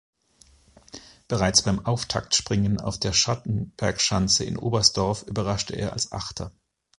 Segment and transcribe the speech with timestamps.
[1.27, 6.51] Bereits beim Auftaktspringen auf der Schattenbergschanze in Oberstdorf überraschte er als Achter.